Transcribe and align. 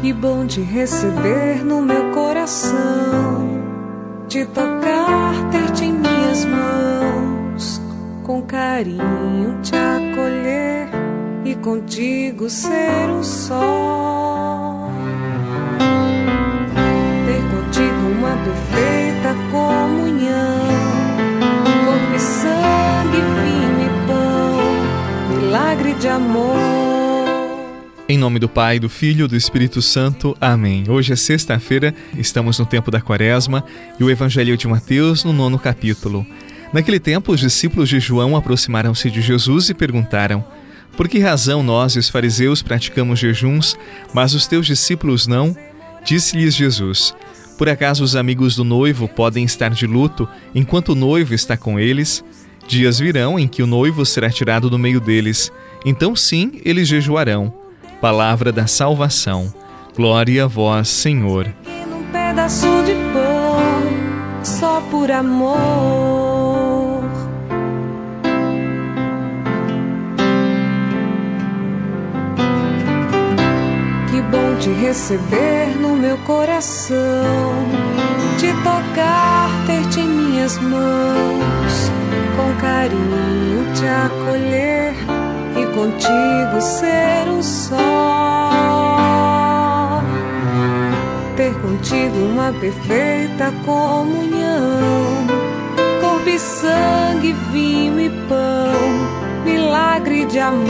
Que 0.00 0.14
bom 0.14 0.46
te 0.46 0.62
receber 0.62 1.62
no 1.62 1.82
meu 1.82 2.10
coração, 2.12 3.60
te 4.28 4.46
tocar, 4.46 5.50
ter-te 5.50 5.84
em 5.84 5.92
minhas 5.92 6.46
mãos, 6.46 7.82
com 8.22 8.40
carinho 8.40 9.60
te 9.62 9.76
acolher 9.76 10.88
e 11.44 11.54
contigo 11.56 12.48
ser 12.48 13.10
um 13.10 13.22
só. 13.22 14.88
Ter 17.26 17.42
contigo 17.54 18.00
uma 18.16 18.36
perfeita 18.42 19.34
comunhão, 19.52 20.66
corpo 21.84 22.14
e 22.16 22.20
sangue, 22.20 23.20
vinho 23.20 23.86
e 23.86 23.90
pão, 24.06 25.36
milagre 25.36 25.92
de 25.92 26.08
amor 26.08 26.59
em 28.10 28.18
nome 28.18 28.40
do 28.40 28.48
Pai, 28.48 28.80
do 28.80 28.88
Filho 28.88 29.26
e 29.26 29.28
do 29.28 29.36
Espírito 29.36 29.80
Santo. 29.80 30.36
Amém. 30.40 30.82
Hoje 30.88 31.12
é 31.12 31.16
sexta-feira, 31.16 31.94
estamos 32.18 32.58
no 32.58 32.66
tempo 32.66 32.90
da 32.90 33.00
Quaresma 33.00 33.64
e 34.00 34.02
o 34.02 34.10
Evangelho 34.10 34.56
de 34.56 34.66
Mateus 34.66 35.22
no 35.22 35.32
nono 35.32 35.56
capítulo. 35.60 36.26
Naquele 36.72 36.98
tempo, 36.98 37.30
os 37.30 37.38
discípulos 37.38 37.88
de 37.88 38.00
João 38.00 38.36
aproximaram-se 38.36 39.08
de 39.12 39.22
Jesus 39.22 39.68
e 39.68 39.74
perguntaram: 39.74 40.44
Por 40.96 41.08
que 41.08 41.20
razão 41.20 41.62
nós 41.62 41.94
e 41.94 42.00
os 42.00 42.08
fariseus 42.08 42.62
praticamos 42.62 43.20
jejuns, 43.20 43.76
mas 44.12 44.34
os 44.34 44.44
teus 44.44 44.66
discípulos 44.66 45.28
não? 45.28 45.56
Disse-lhes 46.04 46.56
Jesus: 46.56 47.14
Por 47.56 47.68
acaso 47.68 48.02
os 48.02 48.16
amigos 48.16 48.56
do 48.56 48.64
noivo 48.64 49.06
podem 49.06 49.44
estar 49.44 49.70
de 49.70 49.86
luto 49.86 50.28
enquanto 50.52 50.90
o 50.90 50.96
noivo 50.96 51.32
está 51.32 51.56
com 51.56 51.78
eles? 51.78 52.24
Dias 52.66 52.98
virão 52.98 53.38
em 53.38 53.46
que 53.46 53.62
o 53.62 53.68
noivo 53.68 54.04
será 54.04 54.28
tirado 54.30 54.68
do 54.68 54.78
meio 54.80 55.00
deles. 55.00 55.52
Então, 55.84 56.16
sim, 56.16 56.60
eles 56.64 56.88
jejuarão. 56.88 57.59
Palavra 58.00 58.50
da 58.50 58.66
salvação. 58.66 59.52
Glória 59.94 60.44
a 60.44 60.46
vós, 60.46 60.88
Senhor. 60.88 61.52
num 61.86 62.02
pedaço 62.10 62.66
de 62.86 62.94
pão, 63.12 64.42
só 64.42 64.80
por 64.90 65.10
amor. 65.10 67.02
Que 74.10 74.22
bom 74.22 74.54
te 74.58 74.70
receber 74.70 75.76
no 75.78 75.94
meu 75.94 76.16
coração, 76.18 76.96
te 78.38 78.50
tocar, 78.62 79.50
ter-te 79.66 80.00
em 80.00 80.08
minhas 80.08 80.56
mãos, 80.56 81.90
com 82.34 82.60
carinho 82.62 83.74
te 83.74 83.86
acolher 83.86 85.19
contigo 85.74 86.60
ser 86.60 87.28
um 87.28 87.42
só. 87.42 87.76
Ter 91.36 91.54
contigo 91.60 92.16
uma 92.18 92.52
perfeita 92.52 93.52
comunhão, 93.64 95.26
corpo 96.00 96.28
e 96.28 96.38
sangue, 96.38 97.32
vinho 97.52 98.00
e 98.00 98.10
pão, 98.28 99.44
milagre 99.44 100.26
de 100.26 100.38
amor, 100.38 100.68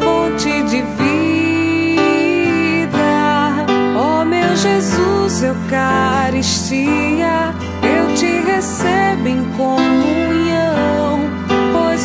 fonte 0.00 0.62
de 0.64 0.82
vida. 0.82 1.12
Oh, 3.96 4.24
meu 4.24 4.56
Jesus, 4.56 5.42
Eucaristia, 5.42 6.82
eu 7.82 8.14
te 8.14 8.40
recebo 8.46 9.28
em 9.28 9.44
comunhão 9.56 10.41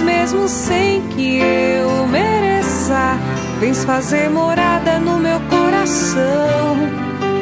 mesmo 0.01 0.47
sem 0.47 1.01
que 1.09 1.37
eu 1.39 2.07
mereça. 2.07 3.17
Vens 3.59 3.83
fazer 3.83 4.29
morada 4.29 4.99
no 4.99 5.17
meu 5.17 5.39
coração. 5.41 6.77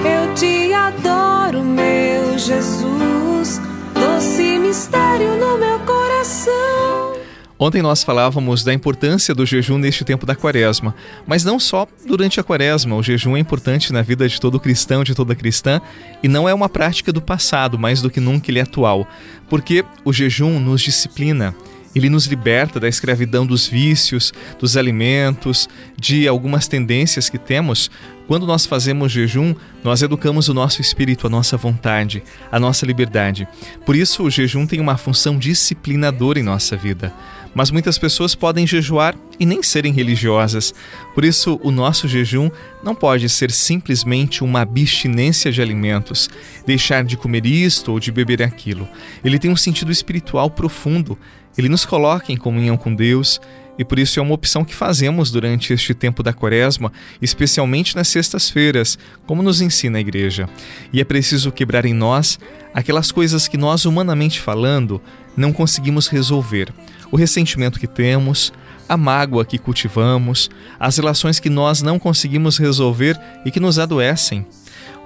Eu 0.03 0.33
te 0.33 0.73
adoro, 0.73 1.63
meu 1.63 2.37
Jesus. 2.37 3.61
Doce 3.93 4.59
mistério 4.59 5.37
no 5.37 5.57
meu 5.57 5.79
coração. 5.79 7.15
Ontem 7.57 7.81
nós 7.81 8.03
falávamos 8.03 8.65
da 8.65 8.73
importância 8.73 9.33
do 9.33 9.45
jejum 9.45 9.77
neste 9.77 10.03
tempo 10.03 10.25
da 10.25 10.35
quaresma, 10.35 10.93
mas 11.25 11.45
não 11.45 11.57
só 11.57 11.87
durante 12.05 12.37
a 12.37 12.43
quaresma. 12.43 12.97
O 12.97 13.03
jejum 13.03 13.37
é 13.37 13.39
importante 13.39 13.93
na 13.93 14.01
vida 14.01 14.27
de 14.27 14.41
todo 14.41 14.59
cristão, 14.59 15.05
de 15.05 15.15
toda 15.15 15.33
cristã, 15.33 15.81
e 16.21 16.27
não 16.27 16.49
é 16.49 16.53
uma 16.53 16.67
prática 16.67 17.13
do 17.13 17.21
passado, 17.21 17.79
mais 17.79 18.01
do 18.01 18.09
que 18.09 18.19
nunca 18.19 18.51
ele 18.51 18.59
é 18.59 18.63
atual, 18.63 19.07
porque 19.49 19.85
o 20.03 20.11
jejum 20.11 20.59
nos 20.59 20.81
disciplina. 20.81 21.55
Ele 21.95 22.09
nos 22.09 22.25
liberta 22.25 22.79
da 22.79 22.89
escravidão 22.89 23.45
dos 23.45 23.65
vícios, 23.65 24.33
dos 24.59 24.75
alimentos, 24.75 25.69
de 25.97 26.27
algumas 26.27 26.67
tendências 26.67 27.29
que 27.29 27.37
temos. 27.37 27.89
Quando 28.27 28.47
nós 28.47 28.65
fazemos 28.65 29.11
jejum, 29.11 29.53
nós 29.83 30.01
educamos 30.01 30.49
o 30.49 30.53
nosso 30.53 30.81
espírito, 30.81 31.27
a 31.27 31.29
nossa 31.29 31.55
vontade, 31.57 32.23
a 32.51 32.59
nossa 32.59 32.85
liberdade. 32.85 33.47
Por 33.85 33.95
isso, 33.95 34.23
o 34.23 34.29
jejum 34.31 34.65
tem 34.65 34.79
uma 34.79 34.97
função 34.97 35.37
disciplinadora 35.37 36.39
em 36.39 36.43
nossa 36.43 36.75
vida. 36.75 37.13
Mas 37.53 37.71
muitas 37.71 37.97
pessoas 37.97 38.35
podem 38.35 38.65
jejuar 38.67 39.15
e 39.39 39.45
nem 39.45 39.61
serem 39.61 39.93
religiosas. 39.93 40.73
Por 41.13 41.23
isso, 41.23 41.59
o 41.63 41.71
nosso 41.71 42.07
jejum 42.07 42.49
não 42.83 42.95
pode 42.95 43.29
ser 43.29 43.51
simplesmente 43.51 44.43
uma 44.43 44.61
abstinência 44.61 45.51
de 45.51 45.61
alimentos, 45.61 46.29
deixar 46.65 47.03
de 47.03 47.15
comer 47.15 47.45
isto 47.45 47.91
ou 47.91 47.99
de 47.99 48.11
beber 48.11 48.41
aquilo. 48.41 48.87
Ele 49.23 49.39
tem 49.39 49.51
um 49.51 49.55
sentido 49.55 49.91
espiritual 49.91 50.49
profundo 50.49 51.17
ele 51.57 51.69
nos 51.69 51.85
coloca 51.85 52.31
em 52.31 52.37
comunhão 52.37 52.75
com 52.75 52.93
Deus 52.93 53.39
e 53.77 53.83
por 53.83 53.99
isso 53.99 54.19
é 54.19 54.21
uma 54.23 54.33
opção 54.33 54.63
que 54.63 54.75
fazemos 54.75 55.31
durante 55.31 55.73
este 55.73 55.93
tempo 55.93 56.23
da 56.23 56.33
Quaresma, 56.33 56.91
especialmente 57.21 57.95
nas 57.95 58.07
sextas-feiras, 58.07 58.97
como 59.25 59.43
nos 59.43 59.61
ensina 59.61 59.97
a 59.97 60.01
igreja. 60.01 60.49
E 60.93 61.01
é 61.01 61.03
preciso 61.03 61.51
quebrar 61.51 61.85
em 61.85 61.93
nós 61.93 62.39
aquelas 62.73 63.11
coisas 63.11 63.47
que 63.47 63.57
nós, 63.57 63.85
humanamente 63.85 64.39
falando, 64.39 65.01
não 65.35 65.51
conseguimos 65.51 66.07
resolver. 66.07 66.73
O 67.11 67.17
ressentimento 67.17 67.79
que 67.79 67.87
temos, 67.87 68.53
a 68.87 68.95
mágoa 68.95 69.45
que 69.45 69.57
cultivamos, 69.57 70.49
as 70.79 70.97
relações 70.97 71.39
que 71.39 71.49
nós 71.49 71.81
não 71.81 71.99
conseguimos 71.99 72.57
resolver 72.57 73.19
e 73.45 73.51
que 73.51 73.59
nos 73.59 73.79
adoecem. 73.79 74.45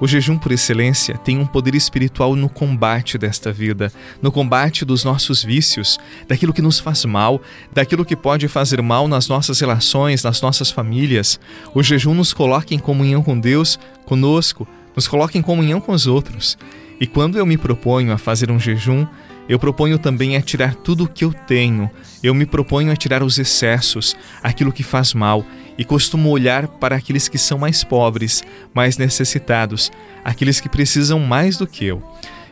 O 0.02 0.08
jejum 0.08 0.38
por 0.38 0.52
excelência 0.52 1.18
tem 1.18 1.38
um 1.38 1.46
poder 1.46 1.76
espiritual 1.76 2.36
no 2.36 2.48
combate 2.48 3.18
desta 3.18 3.52
vida, 3.52 3.92
no 4.22 4.32
combate 4.32 4.86
dos 4.86 5.04
nossos 5.04 5.44
vícios, 5.44 6.00
daquilo 6.28 6.54
que 6.54 6.62
nos 6.62 6.80
faz 6.80 7.04
mal, 7.04 7.42
daquilo 7.72 8.06
que 8.06 8.16
pode 8.16 8.48
fazer 8.48 8.82
mal 8.82 9.08
nas 9.08 9.28
nossas 9.28 9.60
relações, 9.60 10.24
nas 10.24 10.42
nossas 10.42 10.72
famílias. 10.72 11.40
O 11.76 11.84
jejum 11.84 12.14
nos 12.14 12.34
coloca 12.34 12.74
em 12.74 12.80
comunhão 12.80 13.22
com 13.22 13.38
Deus, 13.38 13.78
conosco, 14.06 14.66
nos 14.96 15.08
coloca 15.08 15.38
em 15.38 15.42
comunhão 15.42 15.82
com 15.82 15.92
os 15.92 16.08
outros. 16.08 16.58
E 17.00 17.06
quando 17.06 17.38
eu 17.38 17.46
me 17.46 17.58
proponho 17.58 18.14
a 18.14 18.18
fazer 18.18 18.52
um 18.52 18.60
jejum, 18.60 19.06
eu 19.50 19.58
proponho 19.58 19.98
também 19.98 20.38
a 20.38 20.42
tirar 20.42 20.76
tudo 20.76 21.06
o 21.06 21.08
que 21.08 21.26
eu 21.26 21.34
tenho. 21.34 21.90
Eu 22.22 22.36
me 22.36 22.46
proponho 22.46 22.92
a 22.92 22.96
tirar 22.96 23.24
os 23.24 23.40
excessos, 23.40 24.16
aquilo 24.44 24.72
que 24.72 24.84
faz 24.84 25.16
mal, 25.16 25.44
e 25.76 25.84
costumo 25.84 26.30
olhar 26.30 26.68
para 26.68 26.96
aqueles 26.96 27.28
que 27.28 27.40
são 27.40 27.58
mais 27.58 27.84
pobres, 27.84 28.44
mais 28.76 28.96
necessitados, 28.96 29.92
aqueles 30.24 30.62
que 30.62 30.70
precisam 30.70 31.20
mais 31.20 31.58
do 31.58 31.66
que 31.66 31.84
eu. 31.84 32.04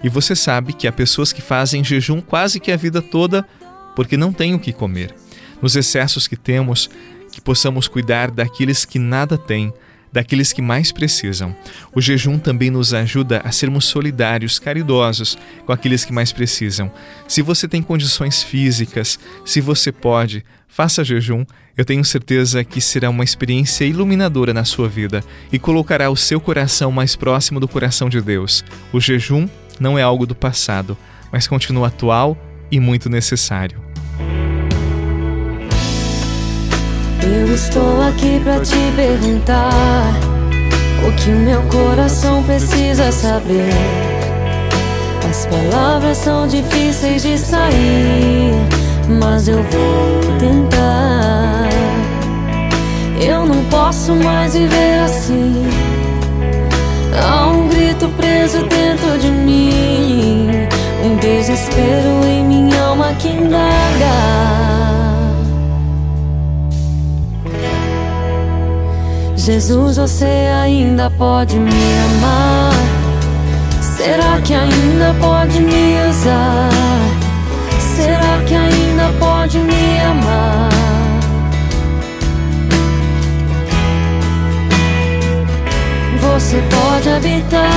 E 0.03 0.09
você 0.09 0.35
sabe 0.35 0.73
que 0.73 0.87
há 0.87 0.91
pessoas 0.91 1.31
que 1.31 1.41
fazem 1.41 1.83
jejum 1.83 2.19
quase 2.19 2.59
que 2.59 2.71
a 2.71 2.77
vida 2.77 2.99
toda 2.99 3.47
porque 3.95 4.17
não 4.17 4.33
têm 4.33 4.55
o 4.55 4.59
que 4.59 4.73
comer. 4.73 5.13
Nos 5.61 5.75
excessos 5.75 6.27
que 6.27 6.35
temos, 6.35 6.89
que 7.31 7.41
possamos 7.41 7.87
cuidar 7.87 8.31
daqueles 8.31 8.85
que 8.85 8.97
nada 8.97 9.37
têm, 9.37 9.71
daqueles 10.11 10.53
que 10.53 10.61
mais 10.61 10.91
precisam. 10.91 11.55
O 11.93 12.01
jejum 12.01 12.37
também 12.39 12.69
nos 12.69 12.93
ajuda 12.93 13.41
a 13.43 13.51
sermos 13.51 13.85
solidários, 13.85 14.59
caridosos 14.59 15.37
com 15.65 15.71
aqueles 15.71 16.05
que 16.05 16.13
mais 16.13 16.31
precisam. 16.31 16.91
Se 17.27 17.41
você 17.41 17.67
tem 17.67 17.81
condições 17.81 18.43
físicas, 18.43 19.19
se 19.45 19.61
você 19.61 19.91
pode, 19.91 20.43
faça 20.67 21.03
jejum. 21.03 21.45
Eu 21.75 21.85
tenho 21.85 22.03
certeza 22.03 22.63
que 22.63 22.81
será 22.81 23.09
uma 23.09 23.23
experiência 23.23 23.85
iluminadora 23.85 24.53
na 24.53 24.65
sua 24.65 24.87
vida 24.87 25.23
e 25.51 25.59
colocará 25.59 26.09
o 26.09 26.15
seu 26.15 26.39
coração 26.39 26.91
mais 26.91 27.15
próximo 27.15 27.59
do 27.59 27.67
coração 27.67 28.09
de 28.09 28.21
Deus. 28.21 28.63
O 28.91 28.99
jejum 28.99 29.47
não 29.79 29.97
é 29.97 30.01
algo 30.01 30.25
do 30.25 30.35
passado, 30.35 30.97
mas 31.31 31.47
continua 31.47 31.87
atual 31.87 32.37
e 32.71 32.79
muito 32.79 33.09
necessário. 33.09 33.86
Eu 37.29 37.53
estou 37.53 38.01
aqui 38.01 38.39
pra 38.41 38.57
te 38.61 38.77
perguntar 38.95 40.13
o 41.05 41.11
que 41.11 41.29
o 41.29 41.35
meu 41.35 41.61
coração 41.63 42.41
precisa 42.43 43.11
saber. 43.11 43.73
As 45.29 45.45
palavras 45.45 46.17
são 46.17 46.47
difíceis 46.47 47.23
de 47.23 47.37
sair, 47.37 48.53
mas 49.19 49.49
eu 49.49 49.61
vou 49.61 50.21
tentar. 50.39 51.67
Eu 53.19 53.45
não 53.45 53.61
posso 53.65 54.15
mais 54.15 54.53
viver 54.53 54.99
assim. 55.03 55.67
Há 57.21 57.47
um 57.47 57.67
grito 57.67 58.07
preso 58.15 58.59
dentro 58.67 59.19
de 59.19 59.29
mim, 59.29 60.49
um 61.03 61.17
desespero 61.17 62.25
em 62.25 62.45
minha 62.45 62.81
alma 62.81 63.13
que 63.19 63.27
indaga. 63.27 64.46
Jesus, 69.47 69.95
você 69.95 70.25
ainda 70.25 71.09
pode 71.09 71.57
me 71.57 71.71
amar? 71.71 72.73
Será 73.81 74.41
que 74.41 74.53
ainda 74.53 75.15
pode 75.21 75.61
me 75.61 76.09
usar? 76.09 76.69
Será 77.95 78.43
que 78.45 78.53
ainda 78.53 79.09
pode 79.17 79.57
me 79.59 80.01
amar? 80.01 80.69
Você 86.21 86.61
pode 86.69 87.09
habitar 87.09 87.71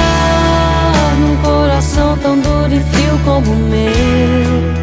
num 1.21 1.37
coração 1.37 2.19
tão 2.19 2.37
duro 2.41 2.75
e 2.75 2.81
frio 2.81 3.21
como 3.25 3.49
o 3.49 3.57
meu. 3.57 4.75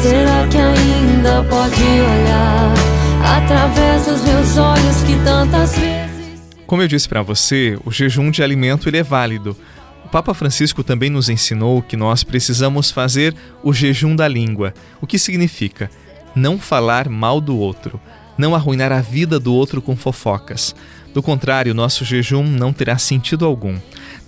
Será 0.00 0.46
que 0.48 0.56
ainda 0.56 1.44
pode 1.44 1.82
olhar 1.82 2.81
através 3.24 4.06
dos 4.06 4.22
meus 4.22 4.56
olhos 4.56 5.02
que 5.02 5.16
tantas 5.24 5.76
vezes. 5.78 6.40
Como 6.66 6.82
eu 6.82 6.88
disse 6.88 7.08
para 7.08 7.22
você, 7.22 7.78
o 7.84 7.90
jejum 7.90 8.30
de 8.30 8.42
alimento 8.42 8.88
ele 8.88 8.98
é 8.98 9.02
válido. 9.02 9.56
O 10.04 10.08
Papa 10.08 10.34
Francisco 10.34 10.82
também 10.82 11.10
nos 11.10 11.28
ensinou 11.28 11.82
que 11.82 11.96
nós 11.96 12.24
precisamos 12.24 12.90
fazer 12.90 13.34
o 13.62 13.72
jejum 13.72 14.16
da 14.16 14.26
língua, 14.26 14.74
o 15.00 15.06
que 15.06 15.18
significa 15.18 15.90
não 16.34 16.58
falar 16.58 17.08
mal 17.08 17.40
do 17.40 17.56
outro, 17.56 18.00
não 18.38 18.54
arruinar 18.54 18.92
a 18.92 19.00
vida 19.00 19.38
do 19.38 19.54
outro 19.54 19.82
com 19.82 19.94
fofocas. 19.96 20.74
Do 21.12 21.22
contrário, 21.22 21.74
nosso 21.74 22.04
jejum 22.04 22.42
não 22.42 22.72
terá 22.72 22.96
sentido 22.96 23.44
algum. 23.44 23.78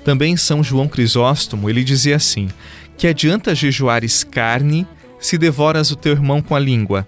Também 0.04 0.36
São 0.36 0.62
João 0.62 0.86
Crisóstomo, 0.86 1.70
ele 1.70 1.82
dizia 1.82 2.16
assim: 2.16 2.48
que 2.96 3.06
adianta 3.06 3.54
jejuares 3.54 4.22
carne 4.22 4.86
se 5.18 5.38
devoras 5.38 5.90
o 5.90 5.96
teu 5.96 6.12
irmão 6.12 6.42
com 6.42 6.54
a 6.54 6.58
língua. 6.58 7.06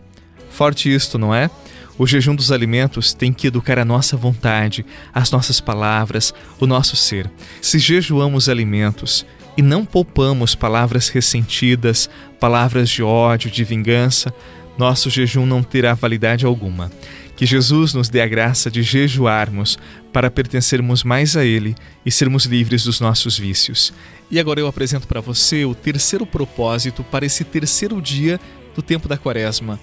Forte 0.49 0.93
isto, 0.93 1.19
não 1.19 1.35
é? 1.35 1.51
O 1.99 2.07
jejum 2.07 2.35
dos 2.35 2.53
alimentos 2.53 3.15
tem 3.15 3.33
que 3.33 3.47
educar 3.47 3.79
a 3.79 3.85
nossa 3.85 4.17
vontade, 4.17 4.85
as 5.15 5.31
nossas 5.31 5.61
palavras, 5.61 6.35
o 6.61 6.67
nosso 6.67 6.95
ser. 6.95 7.31
Se 7.63 7.79
jejuamos 7.79 8.49
alimentos 8.49 9.25
e 9.57 9.63
não 9.63 9.85
poupamos 9.85 10.55
palavras 10.55 11.09
ressentidas, 11.09 12.11
palavras 12.39 12.91
de 12.91 13.03
ódio, 13.03 13.51
de 13.51 13.65
vingança, 13.65 14.33
nosso 14.77 15.09
jejum 15.09 15.47
não 15.47 15.63
terá 15.63 15.95
validade 15.95 16.45
alguma. 16.45 16.91
Que 17.35 17.47
Jesus 17.47 17.95
nos 17.95 18.09
dê 18.11 18.21
a 18.21 18.27
graça 18.27 18.71
de 18.71 18.83
jejuarmos 18.83 19.79
para 20.13 20.31
pertencermos 20.31 21.03
mais 21.03 21.37
a 21.37 21.45
Ele 21.45 21.75
e 22.05 22.11
sermos 22.11 22.45
livres 22.45 22.85
dos 22.85 23.01
nossos 23.01 23.39
vícios. 23.39 23.93
E 24.31 24.39
agora 24.39 24.61
eu 24.61 24.67
apresento 24.67 25.07
para 25.07 25.21
você 25.21 25.65
o 25.65 25.75
terceiro 25.75 26.27
propósito 26.27 27.03
para 27.05 27.25
esse 27.25 27.45
terceiro 27.45 28.01
dia 28.03 28.39
do 28.75 28.83
tempo 28.83 29.09
da 29.09 29.17
Quaresma. 29.17 29.79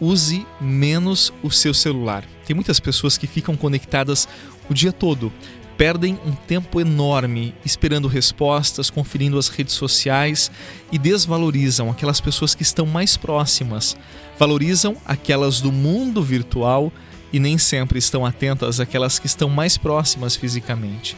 Use 0.00 0.46
menos 0.60 1.32
o 1.42 1.50
seu 1.50 1.74
celular. 1.74 2.24
Tem 2.46 2.54
muitas 2.54 2.80
pessoas 2.80 3.18
que 3.18 3.26
ficam 3.26 3.56
conectadas 3.56 4.28
o 4.70 4.74
dia 4.74 4.92
todo, 4.92 5.32
perdem 5.76 6.18
um 6.26 6.32
tempo 6.32 6.80
enorme 6.80 7.54
esperando 7.64 8.08
respostas, 8.08 8.90
conferindo 8.90 9.38
as 9.38 9.48
redes 9.48 9.74
sociais 9.74 10.50
e 10.90 10.98
desvalorizam 10.98 11.90
aquelas 11.90 12.20
pessoas 12.20 12.54
que 12.54 12.62
estão 12.62 12.84
mais 12.84 13.16
próximas 13.16 13.96
valorizam 14.38 14.96
aquelas 15.04 15.60
do 15.60 15.72
mundo 15.72 16.22
virtual 16.22 16.92
e 17.32 17.38
nem 17.38 17.58
sempre 17.58 17.98
estão 17.98 18.24
atentas 18.24 18.80
àquelas 18.80 19.18
que 19.18 19.26
estão 19.26 19.48
mais 19.48 19.76
próximas 19.76 20.36
fisicamente. 20.36 21.16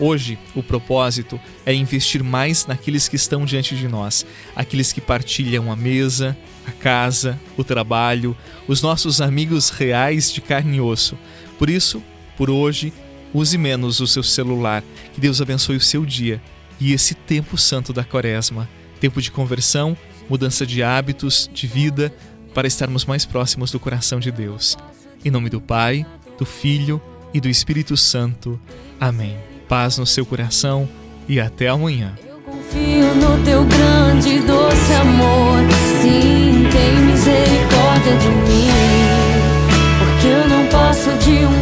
Hoje, 0.00 0.38
o 0.54 0.62
propósito 0.62 1.38
é 1.64 1.74
investir 1.74 2.24
mais 2.24 2.66
naqueles 2.66 3.08
que 3.08 3.16
estão 3.16 3.44
diante 3.44 3.76
de 3.76 3.86
nós, 3.86 4.26
aqueles 4.56 4.92
que 4.92 5.00
partilham 5.00 5.70
a 5.70 5.76
mesa, 5.76 6.36
a 6.66 6.72
casa, 6.72 7.38
o 7.56 7.62
trabalho, 7.62 8.36
os 8.66 8.82
nossos 8.82 9.20
amigos 9.20 9.70
reais 9.70 10.32
de 10.32 10.40
carne 10.40 10.78
e 10.78 10.80
osso. 10.80 11.16
Por 11.58 11.68
isso, 11.68 12.02
por 12.36 12.50
hoje, 12.50 12.92
use 13.32 13.56
menos 13.58 14.00
o 14.00 14.06
seu 14.06 14.22
celular. 14.22 14.82
Que 15.14 15.20
Deus 15.20 15.40
abençoe 15.40 15.76
o 15.76 15.80
seu 15.80 16.04
dia 16.04 16.40
e 16.80 16.92
esse 16.92 17.14
tempo 17.14 17.56
santo 17.56 17.92
da 17.92 18.02
Quaresma 18.02 18.68
tempo 19.02 19.20
de 19.20 19.32
conversão, 19.32 19.96
mudança 20.30 20.64
de 20.64 20.80
hábitos, 20.80 21.50
de 21.52 21.66
vida 21.66 22.14
para 22.54 22.68
estarmos 22.68 23.04
mais 23.04 23.26
próximos 23.26 23.72
do 23.72 23.80
coração 23.80 24.20
de 24.20 24.30
Deus. 24.30 24.76
Em 25.24 25.30
nome 25.30 25.48
do 25.48 25.60
Pai, 25.60 26.04
do 26.36 26.44
Filho 26.44 27.00
e 27.32 27.40
do 27.40 27.48
Espírito 27.48 27.96
Santo. 27.96 28.58
Amém. 29.00 29.36
Paz 29.68 29.96
no 29.98 30.04
seu 30.06 30.26
coração 30.26 30.88
e 31.28 31.40
até 31.40 31.68
amanhã. 31.68 32.12
Eu 32.26 32.40
confio 32.40 33.14
no 33.14 33.44
teu 33.44 33.64
grande 33.64 34.40
doce 34.40 34.92
amor. 34.94 35.58
Sim, 36.00 36.68
tem 36.72 36.96
misericórdia 37.06 38.16
de 38.16 38.28
mim. 38.28 38.70
Porque 39.98 40.26
eu 40.26 40.48
não 40.48 40.66
passo 40.66 41.10
de 41.18 41.44
um 41.44 41.61